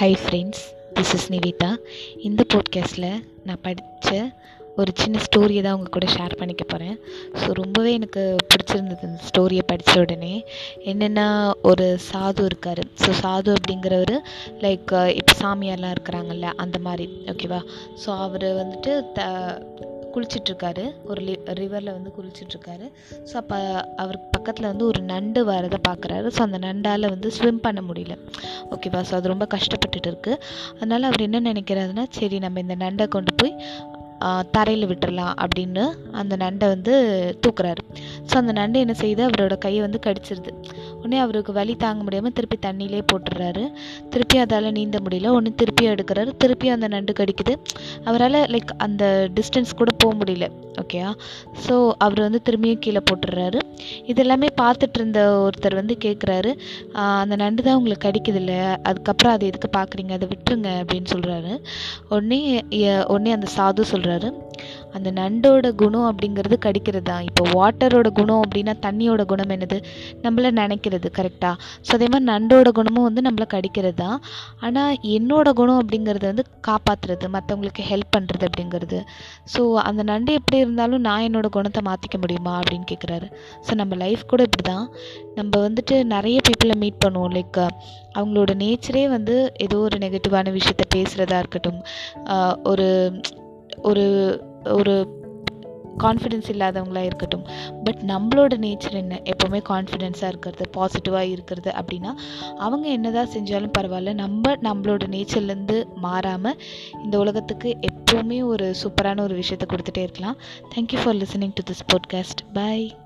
[0.00, 0.60] Hi friends
[0.94, 1.76] this is Nivitha
[2.18, 4.32] இந்த போட்காஸ்ட்டில் நான் படித்த
[4.76, 6.96] ஒரு சின்ன ஸ்டோரியை தான் உங்கள் கூட ஷேர் பண்ணிக்க போகிறேன்
[7.32, 10.44] ஸோ ரொம்பவே எனக்கு பிடிச்சிருந்தது இந்த ஸ்டோரியை படித்த உடனே.
[10.84, 12.78] என்னென்னா ஒரு சாது இருக்கார்.
[12.78, 14.20] ஸோ சாது அப்படிங்கிறவர்
[14.60, 17.08] லைக் இப்போ சாமியார்லாம் இருக்கிறாங்கல்ல அந்த மாதிரி.
[17.26, 17.60] ஓகேவா
[18.06, 19.22] ஸோ அவர் வந்துட்டு த
[20.14, 20.84] குளிச்சிட்ருக்காரு.
[21.10, 22.86] ஒரு லி ரிவரில் வந்து குளிச்சிட்ருக்காரு.
[23.30, 23.58] ஸோ அப்போ
[24.02, 28.16] அவருக்கு பக்கத்தில் வந்து ஒரு நண்டு வரதை பார்க்குறாரு ஸோ அந்த நண்டால் வந்து ஸ்விம் பண்ண முடியல.
[28.74, 30.40] ஓகேவா ஸோ அது ரொம்ப கஷ்டப்பட்டுட்டு இருக்குது
[30.78, 33.56] அதனால் அவர் என்ன நினைக்கிறாருன்னா சரி நம்ம இந்த நண்டை கொண்டு போய்
[34.54, 35.84] தரையில் விட்டுறலாம் அப்படின்னு
[36.20, 36.94] அந்த நண்டை வந்து
[37.44, 37.82] தூக்குறாரு.
[38.30, 40.52] ஸோ அந்த நண்டு என்ன செய்யுது அவரோட கையை வந்து கடிச்சிருது.
[41.10, 43.62] உடனே அவருக்கு வலி தாங்க முடியாமல் திருப்பி தண்ணியிலே போட்டுடுறாரு.
[44.12, 45.30] திருப்பி அதால் நீந்த முடியல.
[45.36, 46.30] ஒன்று திருப்பி எடுக்கிறாரு.
[46.42, 47.54] திருப்பி அந்த நண்டு கடிக்குது.
[48.08, 49.04] அவரால் லைக் அந்த
[49.38, 50.48] டிஸ்டன்ஸ் கூட போக முடியல.
[50.82, 51.08] ஓகேயா
[51.64, 51.74] ஸோ
[52.04, 53.60] அவர் வந்து திரும்பியும் கீழே போட்டுடுறாரு.
[54.12, 56.52] இதெல்லாமே பார்த்துட்டு இருந்த ஒருத்தர் வந்து கேட்குறாரு
[57.22, 60.70] அந்த நண்டு தான் உங்களுக்கு கடிக்குது இல்லை அதுக்கப்புறம் அதை எதுக்கு பார்க்குறீங்க அதை விட்டுருங்க.
[60.82, 61.52] அப்படின்னு சொல்கிறாரு
[62.14, 62.40] உடனே
[63.14, 64.30] உடனே அந்த சாது சொல்கிறாரு
[64.96, 67.06] அந்த நண்டோட குணம் அப்படிங்கிறது கடிக்கிறது?
[67.10, 69.78] தான் இப்போ வாட்டரோட குணம் அப்படின்னா தண்ணியோட குணம் என்னது?
[70.24, 71.54] நம்மளை நினைக்கிறது கரெக்டாக
[71.86, 73.96] ஸோ அதே மாதிரி நண்டோட குணமும் வந்து நம்மளை கடிக்கிறது?
[74.02, 74.18] தான்
[74.66, 79.00] ஆனால் என்னோட குணம் அப்படிங்கிறது வந்து காப்பாற்றுறது மற்றவங்களுக்கு ஹெல்ப் பண்ணுறது அப்படிங்கிறது.
[79.54, 83.28] ஸோ அந்த நண்டு எப்படி இருந்தாலும் நான் என்னோட குணத்தை மாற்றிக்க முடியுமா அப்படின்னு கேட்குறாரு
[83.66, 84.86] ஸோ நம்ம லைஃப் கூட இப்படி தான்
[85.38, 87.34] நம்ம வந்துட்டு நிறைய பீப்புளை மீட் பண்ணுவோம்.
[87.38, 87.60] லைக்
[88.18, 91.80] அவங்களோட நேச்சரே வந்து ஏதோ ஒரு நெகட்டிவான விஷயத்த பேசுகிறதா இருக்கட்டும்.
[92.70, 92.88] ஒரு
[93.88, 94.06] ஒரு
[94.64, 95.18] ஒரு
[95.98, 97.46] கான்ஃபிடென்ஸ் இல்லாதவங்களாக இருக்கட்டும்.
[97.84, 99.20] பட் நம்மளோட நேச்சர் என்ன?
[99.24, 102.14] எப்போவுமே கான்ஃபிடென்ஸாக இருக்கிறது பாசிட்டிவாக இருக்கிறது அப்படின்னா
[102.56, 104.14] அவங்க என்னதான் செஞ்சாலும் பரவாயில்ல.
[104.14, 106.60] நம்ம நம்மளோட நேச்சர்லேருந்து மாறாமல்
[107.04, 110.36] இந்த உலகத்துக்கு எப்போவுமே ஒரு சூப்பரான ஒரு விஷயத்தை கொடுத்துட்டே இருக்கலாம்.
[110.74, 112.96] Thank you for listening to this podcast bye